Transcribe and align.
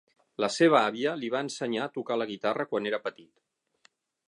La 0.43 0.47
seva 0.53 0.79
àvia 0.79 1.11
li 1.19 1.29
va 1.35 1.41
ensenyar 1.47 1.83
a 1.85 1.93
tocar 1.99 2.17
la 2.21 2.29
guitarra 2.33 2.67
quan 2.73 2.91
era 2.93 3.03
petit. 3.07 3.93